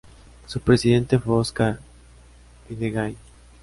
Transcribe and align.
Su 0.47 0.59
presidente 0.61 1.19
fue 1.19 1.35
Oscar 1.35 1.79
Bidegain. 2.67 3.15